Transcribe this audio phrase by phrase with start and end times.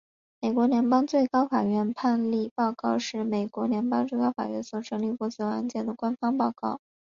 [0.39, 6.81] 美国联邦最高法院判例报告是美国联邦最高法院所审理过所有案件的官方报告。